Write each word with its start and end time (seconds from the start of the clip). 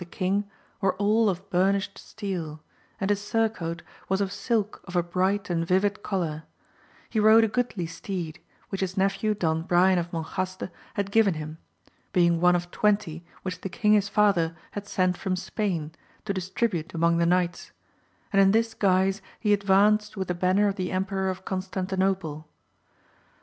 175 0.01 0.09
the 0.09 0.17
king 0.17 0.49
T\rel*e 0.81 0.95
all 0.97 1.29
of 1.29 1.47
burnished 1.51 1.95
steel; 1.99 2.63
and 2.99 3.11
his 3.11 3.21
sorcoat 3.21 3.83
was 4.09 4.19
of 4.19 4.31
silk 4.31 4.81
of 4.85 4.95
a 4.95 5.03
bright 5.03 5.47
and 5.47 5.63
vivid 5.63 6.01
colour; 6.01 6.41
he 7.07 7.19
rode 7.19 7.43
a 7.43 7.47
goodly 7.47 7.85
steed, 7.85 8.39
which 8.69 8.81
his 8.81 8.97
nephew 8.97 9.35
Don 9.35 9.61
Brian 9.61 9.99
of 9.99 10.11
Mon 10.11 10.23
jaste 10.23 10.69
had 10.95 11.11
given 11.11 11.35
him, 11.35 11.59
being 12.13 12.41
one 12.41 12.55
of 12.55 12.71
twenty 12.71 13.23
which 13.43 13.61
the 13.61 13.69
king 13.69 13.93
his 13.93 14.09
father 14.09 14.55
had 14.71 14.87
sent 14.87 15.17
from 15.17 15.35
Spain, 15.35 15.91
to 16.25 16.33
distribute 16.33 16.95
among 16.95 17.17
the 17.19 17.27
knights; 17.27 17.71
and 18.33 18.41
in 18.41 18.53
this 18.53 18.73
guise 18.73 19.21
he 19.39 19.53
advanced 19.53 20.17
with 20.17 20.27
the 20.29 20.33
banner 20.33 20.67
of 20.67 20.77
the 20.77 20.91
Emperor 20.91 21.29
of 21.29 21.45
Constantinople. 21.45 22.47